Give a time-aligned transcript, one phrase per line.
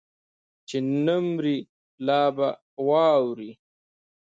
[0.67, 1.57] چې نه مرې
[2.05, 2.49] لا به
[2.87, 3.51] واورې